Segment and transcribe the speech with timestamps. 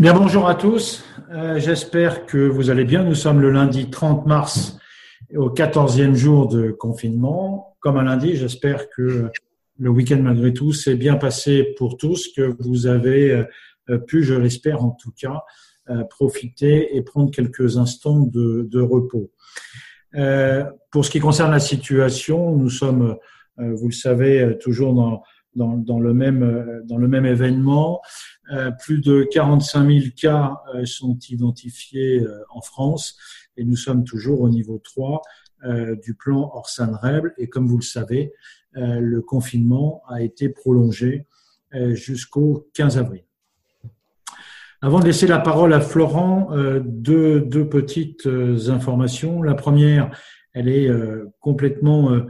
[0.00, 1.04] Bien, bonjour à tous.
[1.30, 3.04] Euh, j'espère que vous allez bien.
[3.04, 4.78] Nous sommes le lundi 30 mars
[5.36, 7.76] au 14e jour de confinement.
[7.80, 9.30] Comme un lundi, j'espère que
[9.78, 13.44] le week-end, malgré tout, s'est bien passé pour tous, que vous avez
[13.90, 15.42] euh, pu, je l'espère en tout cas,
[15.90, 19.30] euh, profiter et prendre quelques instants de, repos.
[20.90, 23.18] pour ce qui concerne la situation, nous sommes,
[23.58, 28.00] vous le savez, toujours dans le même événement.
[28.50, 33.16] Euh, plus de 45 000 cas euh, sont identifiés en France
[33.56, 35.22] et nous sommes toujours au niveau 3
[36.02, 37.34] du plan Orsan-Rèble.
[37.36, 38.32] Et comme vous le savez,
[38.72, 41.26] le confinement a été prolongé
[41.90, 43.24] jusqu'au 15 avril.
[44.80, 46.48] Avant de laisser la parole à Florent,
[46.82, 48.26] deux petites
[48.68, 49.42] informations.
[49.42, 50.16] La première,
[50.54, 50.88] elle est
[51.40, 52.22] complètement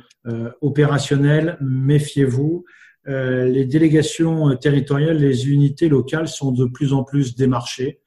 [0.61, 1.56] opérationnelle.
[1.61, 2.64] Méfiez-vous.
[3.10, 7.98] Euh, les délégations territoriales, les unités locales sont de plus en plus démarchées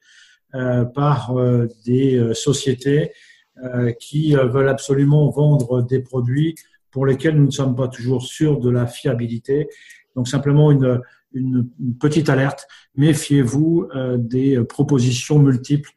[0.54, 3.12] euh, par euh, des sociétés
[4.00, 6.56] qui veulent absolument vendre des produits
[6.90, 9.68] pour lesquels nous ne sommes pas toujours sûrs de la fiabilité.
[10.16, 11.00] Donc simplement une,
[12.00, 12.66] petite alerte,
[12.96, 13.88] méfiez-vous
[14.18, 15.92] des propositions multiples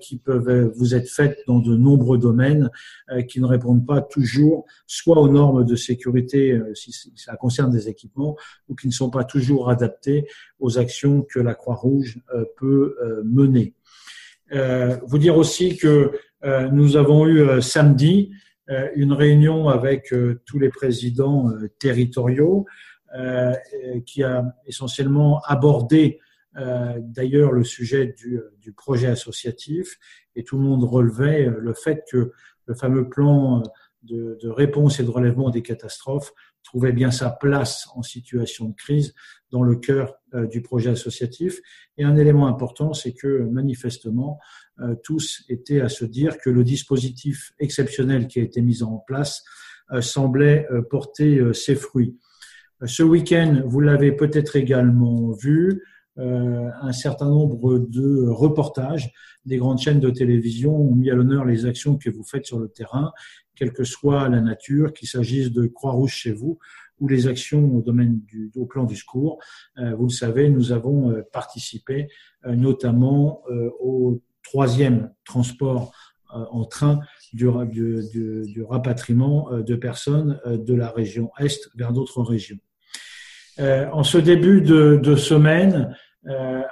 [0.00, 2.70] qui peuvent vous être faites dans de nombreux domaines
[3.10, 7.70] euh, qui ne répondent pas toujours soit aux normes de sécurité euh, si ça concerne
[7.70, 8.36] des équipements
[8.68, 10.26] ou qui ne sont pas toujours adaptés
[10.58, 12.20] aux actions que la Croix-Rouge
[12.56, 13.74] peut mener.
[15.06, 16.12] Vous dire aussi que
[16.72, 18.32] nous avons eu samedi
[18.94, 20.12] une réunion avec
[20.44, 22.66] tous les présidents territoriaux
[24.06, 29.98] qui a essentiellement abordé euh, d'ailleurs le sujet du, du, projet associatif
[30.34, 32.32] et tout le monde relevait euh, le fait que
[32.66, 33.62] le fameux plan
[34.10, 36.32] euh, de, réponse et de relèvement des catastrophes
[36.64, 39.14] trouvait bien sa place en situation de crise
[39.50, 40.16] dans le cœur
[40.50, 41.60] du projet associatif.
[41.96, 44.38] Et un élément important, c'est que manifestement,
[45.02, 49.42] tous étaient à se dire que le dispositif exceptionnel qui a été mis en place
[50.00, 52.18] semblait porter ses fruits.
[52.84, 55.84] Ce week-end, vous l'avez peut-être également vu, euh,
[56.18, 59.12] un certain nombre de reportages
[59.44, 62.58] des grandes chaînes de télévision ont mis à l'honneur les actions que vous faites sur
[62.58, 63.12] le terrain,
[63.54, 66.58] quelle que soit la nature, qu'il s'agisse de Croix-Rouge chez vous
[67.00, 68.20] ou les actions au domaine
[68.56, 69.38] au plan du secours.
[69.78, 72.08] Euh, vous le savez, nous avons euh, participé
[72.46, 73.42] notamment
[73.80, 75.92] au troisième transport
[76.30, 77.00] en train
[77.32, 77.48] du,
[78.68, 82.58] rapatriement de personnes de la région Est vers d'autres régions.
[83.58, 86.07] En ce début de, semaine, euh,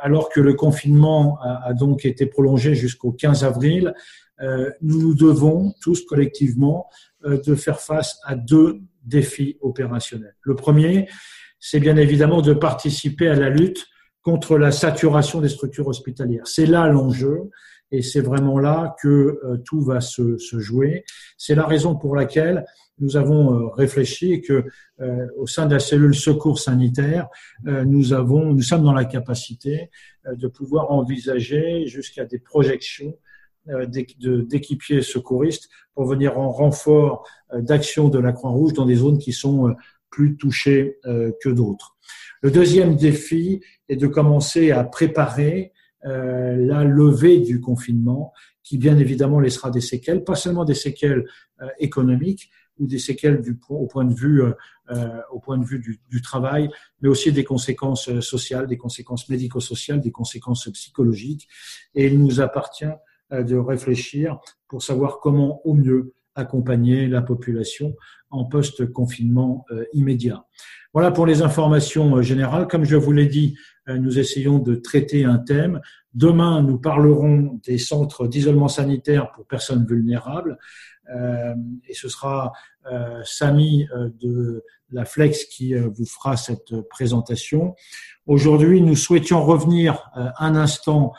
[0.00, 3.94] alors que le confinement a, donc été prolongé jusqu'au 15 avril,
[4.43, 6.89] euh, nous nous devons tous collectivement
[7.25, 10.37] euh, de faire face à deux défis opérationnels.
[10.43, 11.09] Le premier,
[11.59, 13.87] c'est bien évidemment de participer à la lutte
[14.22, 16.47] contre la saturation des structures hospitalières.
[16.47, 17.50] C'est là l'enjeu
[17.93, 21.05] et c'est vraiment là que tout va se, se jouer.
[21.38, 22.65] C'est la raison pour laquelle
[22.98, 24.64] nous avons euh, réfléchi que
[25.00, 27.28] euh, au sein de la cellule secours sanitaire,
[27.66, 29.90] euh, nous avons, nous sommes dans la capacité
[30.26, 33.16] de pouvoir envisager jusqu'à des projections
[33.86, 39.74] d'équipiers secouristes pour venir en renfort d'action de la Croix-Rouge dans des zones qui sont
[40.10, 41.96] plus touchées que d'autres.
[42.42, 48.32] Le deuxième défi est de commencer à préparer la levée du confinement,
[48.64, 51.24] qui bien évidemment laissera des séquelles, pas seulement des séquelles
[51.78, 54.53] économiques, ou des séquelles du, au point de vue, euh,
[54.91, 56.70] euh, au point de vue du, du, travail,
[57.00, 61.48] mais aussi des conséquences euh, sociales, des conséquences médico-sociales, des conséquences psychologiques.
[61.94, 62.84] Et il nous appartient
[63.32, 64.38] de réfléchir
[64.69, 67.97] pour savoir comment au mieux accompagner la population
[68.31, 69.64] en post-confinement
[69.94, 70.44] immédiat.
[70.93, 72.69] Voilà pour les informations générales.
[72.69, 73.56] Comme je vous l'ai dit,
[73.88, 75.81] nous essayons de traiter un thème.
[76.14, 80.58] Demain, nous parlerons des centres d'isolement sanitaire pour personnes vulnérables.
[81.15, 81.55] Euh,
[81.89, 82.53] et ce sera
[82.91, 87.75] euh, Samy euh, de la Flex qui vous fera cette présentation.
[88.27, 91.12] Aujourd'hui, nous souhaitions revenir un instant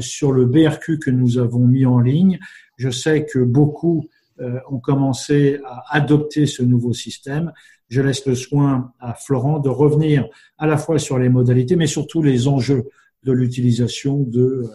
[0.00, 2.40] sur le BRQ que nous avons mis en ligne.
[2.78, 4.08] Je sais que beaucoup
[4.40, 7.52] ont commencé à adopter ce nouveau système.
[7.90, 10.26] Je laisse le soin à Florent de revenir
[10.58, 12.88] à la fois sur les modalités, mais surtout les enjeux
[13.22, 14.68] de l'utilisation de,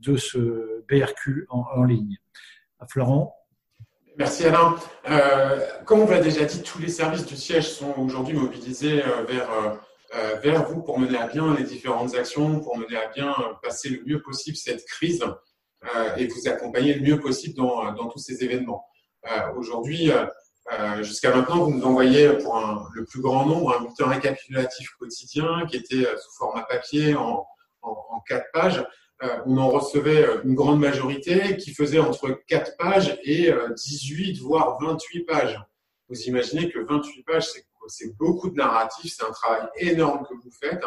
[0.00, 2.18] de ce BRQ en, en ligne.
[2.88, 3.36] Florent.
[4.18, 4.76] Merci Alain.
[5.08, 9.24] Euh, comme on l'a déjà dit, tous les services du siège sont aujourd'hui mobilisés euh,
[9.24, 9.50] vers,
[10.14, 13.88] euh, vers vous pour mener à bien les différentes actions, pour mener à bien passer
[13.88, 15.24] le mieux possible cette crise
[16.16, 18.86] et vous accompagner le mieux possible dans, dans tous ces événements.
[19.56, 20.12] aujourd'hui,
[21.00, 25.78] jusqu'à maintenant, vous nous envoyez pour le plus grand nombre un bulletin récapitulatif quotidien qui
[25.78, 27.44] était sous format papier en,
[27.82, 28.84] en, quatre pages,
[29.46, 35.20] on en recevait une grande majorité qui faisait entre 4 pages et 18, voire 28
[35.20, 35.60] pages.
[36.08, 37.48] Vous imaginez que 28 pages,
[37.86, 40.82] c'est beaucoup de narratifs, c'est un travail énorme que vous faites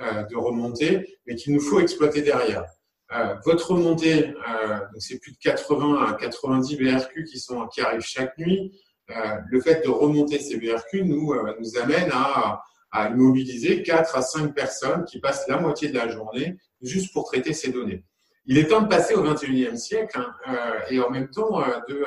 [0.00, 2.64] de remonter, mais qu'il nous faut exploiter derrière.
[3.12, 7.40] Euh, votre remontée, euh, c'est plus de 80 à 90 BRQ qui,
[7.72, 8.80] qui arrivent chaque nuit.
[9.10, 12.62] Euh, le fait de remonter ces BRQ nous, euh, nous amène à,
[12.96, 17.24] à mobiliser 4 à 5 personnes qui passent la moitié de la journée juste pour
[17.24, 18.04] traiter ces données.
[18.46, 22.04] Il est temps de passer au 21e siècle hein, euh, et en même temps de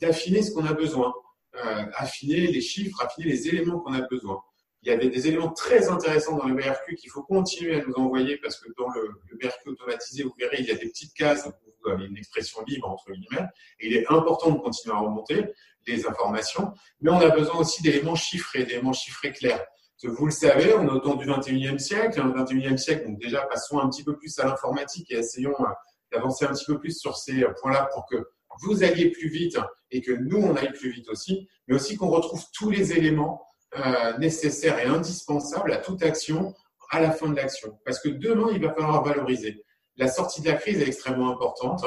[0.00, 1.14] d'affiner ce qu'on a besoin,
[1.94, 4.42] affiner les chiffres, affiner les éléments qu'on a besoin
[4.86, 7.94] il y avait des éléments très intéressants dans le BRQ qu'il faut continuer à nous
[7.94, 11.44] envoyer parce que dans le, BRQ automatisé, vous verrez, il y a des petites cases
[11.46, 13.46] où vous avez une expression libre entre guillemets.
[13.80, 15.44] Et il est important de continuer à remonter
[15.88, 19.64] les informations, mais on a besoin aussi d'éléments chiffrés, d'éléments chiffrés clairs.
[20.04, 22.22] Vous le savez, on est au temps du 21e siècle.
[22.22, 25.64] Le 21e siècle, donc déjà, passons un petit peu plus à l'informatique et essayons euh,
[26.12, 28.16] d'avancer un petit peu plus sur ces points-là pour que
[28.62, 29.58] vous alliez plus vite
[29.90, 33.46] et que nous, on aille plus vite aussi, mais aussi qu'on retrouve tous les éléments
[33.76, 36.54] euh, nécessaire et indispensable à toute action
[36.90, 37.78] à la fin de l'action.
[37.84, 39.64] Parce que demain, il va falloir valoriser.
[39.96, 41.84] La sortie de la crise est extrêmement importante.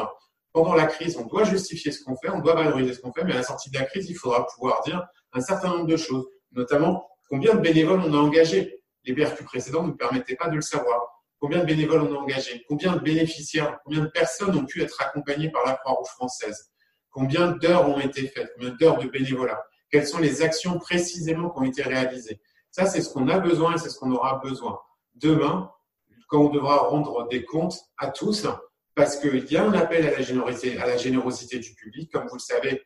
[0.51, 3.23] Pendant la crise, on doit justifier ce qu'on fait, on doit valoriser ce qu'on fait,
[3.23, 5.95] mais à la sortie de la crise, il faudra pouvoir dire un certain nombre de
[5.97, 8.81] choses, notamment combien de bénévoles on a engagés?
[9.05, 11.23] Les BRQ précédents ne nous permettaient pas de le savoir.
[11.39, 12.65] Combien de bénévoles on a engagés?
[12.67, 13.79] Combien de bénéficiaires?
[13.85, 16.71] Combien de personnes ont pu être accompagnées par la Croix-Rouge française?
[17.11, 18.51] Combien d'heures ont été faites?
[18.55, 19.63] Combien d'heures de bénévolat?
[19.89, 22.41] Quelles sont les actions précisément qui ont été réalisées?
[22.71, 24.79] Ça, c'est ce qu'on a besoin et c'est ce qu'on aura besoin.
[25.15, 25.71] Demain,
[26.27, 28.45] quand on devra rendre des comptes à tous,
[28.99, 32.11] parce qu'il y a un appel à la, générosité, à la générosité du public.
[32.11, 32.83] Comme vous le savez,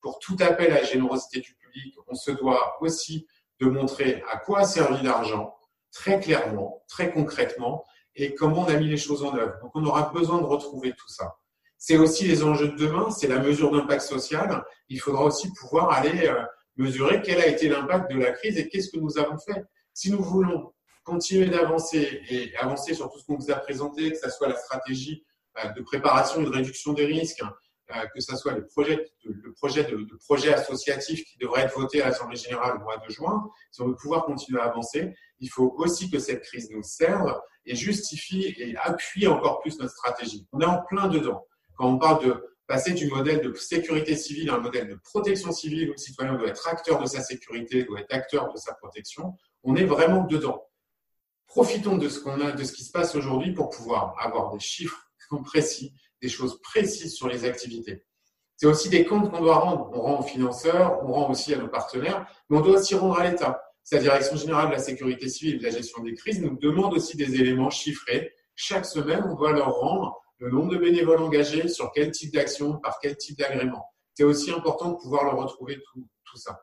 [0.00, 3.26] pour tout appel à la générosité du public, on se doit aussi
[3.60, 5.54] de montrer à quoi a servi l'argent,
[5.92, 7.84] très clairement, très concrètement,
[8.16, 9.54] et comment on a mis les choses en œuvre.
[9.62, 11.36] Donc, on aura besoin de retrouver tout ça.
[11.78, 14.62] C'est aussi les enjeux de demain, c'est la mesure d'impact social.
[14.88, 16.42] Il faudra aussi pouvoir aller euh,
[16.76, 19.64] mesurer quel a été l'impact de la crise et qu'est-ce que nous avons fait.
[19.94, 20.72] Si nous voulons
[21.04, 24.56] continuer d'avancer et avancer sur tout ce qu'on vous a présenté, que ce soit la
[24.56, 25.24] stratégie
[25.64, 27.42] euh, de préparation et de réduction des risques,
[28.14, 32.76] que ce soit le projet, de projet associatif qui devrait être voté à l'Assemblée générale
[32.76, 36.18] au mois de juin, si on veut pouvoir continuer à avancer, il faut aussi que
[36.18, 40.46] cette crise nous serve et justifie et appuie encore plus notre stratégie.
[40.52, 41.46] On est en plein dedans
[41.76, 45.50] quand on parle de passer du modèle de sécurité civile à un modèle de protection
[45.50, 48.74] civile où le citoyen doit être acteur de sa sécurité, doit être acteur de sa
[48.74, 49.34] protection,
[49.64, 50.62] on est vraiment dedans.
[51.46, 54.60] Profitons de ce qu'on a, de ce qui se passe aujourd'hui pour pouvoir avoir des
[54.60, 58.04] chiffres précis, des choses précises sur les activités.
[58.56, 59.90] C'est aussi des comptes qu'on doit rendre.
[59.94, 63.18] On rend aux financeurs, on rend aussi à nos partenaires, mais on doit aussi rendre
[63.18, 63.62] à l'État.
[63.84, 66.92] Sa direction générale de la sécurité civile et de la gestion des crises nous demande
[66.94, 68.32] aussi des éléments chiffrés.
[68.54, 72.78] Chaque semaine, on doit leur rendre le nombre de bénévoles engagés, sur quel type d'action,
[72.78, 73.86] par quel type d'agrément.
[74.14, 76.60] C'est aussi important de pouvoir le retrouver tout, tout ça.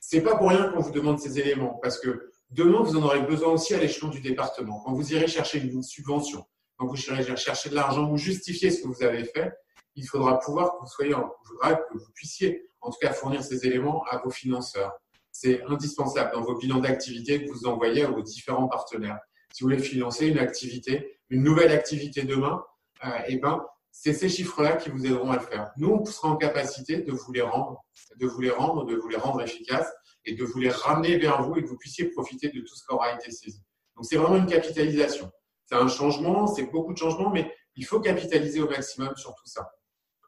[0.00, 3.22] C'est pas pour rien qu'on vous demande ces éléments, parce que demain, vous en aurez
[3.22, 4.82] besoin aussi à l'échelon du département.
[4.84, 6.44] Quand vous irez chercher une subvention,
[6.78, 9.52] quand vous irez chercher de l'argent, vous justifiez ce que vous avez fait,
[9.96, 13.66] il faudra pouvoir que vous soyez, il que vous puissiez, en tout cas, fournir ces
[13.66, 14.92] éléments à vos financeurs.
[15.32, 19.18] C'est indispensable dans vos bilans d'activité que vous envoyez à vos différents partenaires.
[19.52, 22.62] Si vous voulez financer une activité, une nouvelle activité demain,
[23.04, 25.72] euh, eh ben, c'est ces chiffres-là qui vous aideront à le faire.
[25.76, 27.84] Nous, on sera en capacité de vous les rendre,
[28.16, 29.92] de vous les rendre, de vous les rendre efficaces
[30.24, 32.84] et de vous les ramener vers vous et que vous puissiez profiter de tout ce
[32.84, 33.60] qui aura été saisi.
[33.96, 35.30] Donc, c'est vraiment une capitalisation.
[35.68, 39.46] C'est un changement, c'est beaucoup de changements, mais il faut capitaliser au maximum sur tout
[39.46, 39.70] ça.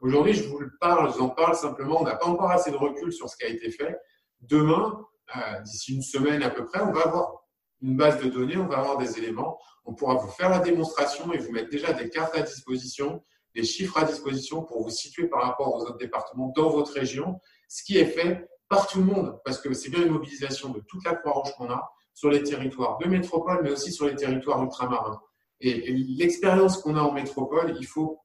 [0.03, 2.01] Aujourd'hui, je vous le parle, je vous en parle simplement.
[2.01, 3.99] On n'a pas encore assez de recul sur ce qui a été fait.
[4.41, 5.03] Demain,
[5.35, 7.45] euh, d'ici une semaine à peu près, on va avoir
[7.81, 11.33] une base de données, on va avoir des éléments, on pourra vous faire la démonstration
[11.33, 15.27] et vous mettre déjà des cartes à disposition, des chiffres à disposition pour vous situer
[15.27, 19.07] par rapport aux autres départements dans votre région, ce qui est fait par tout le
[19.07, 22.43] monde, parce que c'est bien une mobilisation de toute la Croix-Rouge qu'on a sur les
[22.43, 25.21] territoires de métropole, mais aussi sur les territoires ultramarins.
[25.61, 28.21] Et, l'expérience qu'on a en métropole, il faut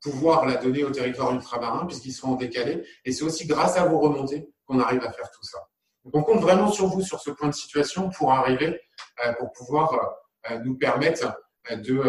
[0.00, 2.86] pouvoir la donner aux territoires ultramarins puisqu'ils sont en décalé.
[3.04, 5.58] Et c'est aussi grâce à vos remontées qu'on arrive à faire tout ça.
[6.04, 8.80] Donc on compte vraiment sur vous sur ce point de situation pour arriver,
[9.24, 10.16] euh, pour pouvoir
[10.50, 11.36] euh, nous permettre
[11.70, 12.02] euh, de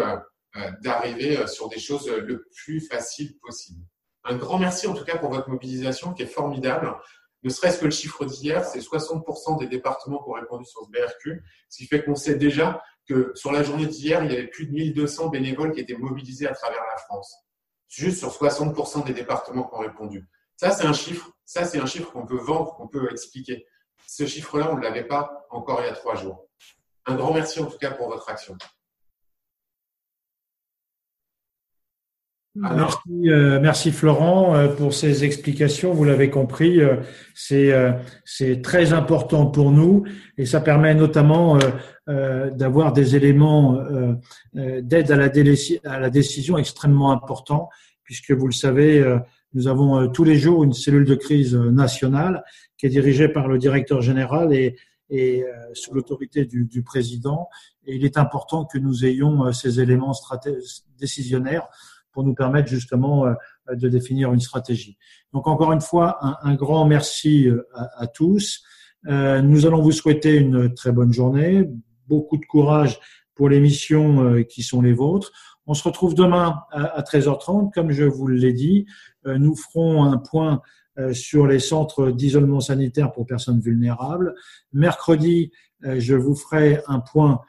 [0.80, 3.84] d'arriver sur des choses le plus facile possible.
[4.24, 6.96] Un grand merci en tout cas pour votre mobilisation qui est formidable.
[7.42, 10.90] Ne serait-ce que le chiffre d'hier, c'est 60% des départements qui ont répondu sur ce
[10.90, 14.48] BRQ, ce qui fait qu'on sait déjà que sur la journée d'hier, il y avait
[14.48, 17.34] plus de 1200 bénévoles qui étaient mobilisés à travers la France.
[17.88, 20.28] Juste sur 60% des départements qui ont répondu.
[20.56, 21.30] Ça, c'est un chiffre.
[21.44, 23.66] Ça, c'est un chiffre qu'on peut vendre, qu'on peut expliquer.
[24.06, 26.48] Ce chiffre-là, on ne l'avait pas encore il y a trois jours.
[27.06, 28.56] Un grand merci en tout cas pour votre action.
[32.58, 35.92] Merci, euh, merci, Florent euh, pour ces explications.
[35.92, 36.96] Vous l'avez compris, euh,
[37.34, 37.74] c'est
[38.24, 40.04] c'est très important pour nous
[40.38, 41.58] et ça permet notamment
[42.06, 43.78] d'avoir des éléments
[44.54, 45.30] d'aide à la,
[45.84, 47.68] à la décision extrêmement importants
[48.04, 49.04] puisque vous le savez,
[49.52, 52.42] nous avons tous les jours une cellule de crise nationale
[52.78, 54.76] qui est dirigée par le directeur général et,
[55.10, 55.44] et
[55.74, 57.48] sous l'autorité du, du, président.
[57.84, 60.14] Et il est important que nous ayons ces éléments
[60.98, 61.68] décisionnaires
[62.16, 63.34] pour nous permettre justement euh,
[63.74, 64.96] de définir une stratégie.
[65.34, 68.62] Donc encore une fois, un, grand merci euh, à, tous.
[69.06, 71.68] Euh, nous allons vous souhaiter une très bonne journée,
[72.08, 72.98] beaucoup de courage
[73.34, 75.30] pour les missions qui sont les vôtres.
[75.66, 78.86] On se retrouve demain à 13h30, comme je vous l'ai dit.
[79.26, 80.62] Nous ferons un point
[81.12, 84.34] sur les centres d'isolement sanitaire pour personnes vulnérables.
[84.72, 85.50] Mercredi,
[85.82, 87.42] je vous ferai un point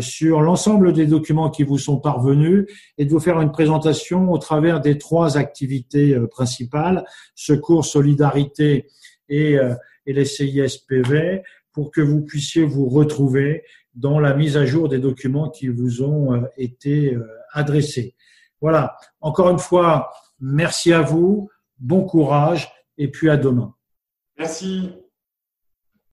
[0.00, 2.66] sur l'ensemble des documents qui vous sont parvenus
[2.98, 8.86] et de vous faire une présentation au travers des trois activités euh, principales, secours, solidarité
[9.28, 9.74] et, euh,
[10.06, 14.98] et les CISPV, pour que vous puissiez vous retrouver dans la mise à jour des
[14.98, 17.16] documents qui vous ont été
[17.52, 18.14] adressés.
[18.60, 20.10] Voilà, encore une fois,
[20.40, 23.74] merci à vous, bon courage et puis à demain.
[24.38, 25.01] Merci.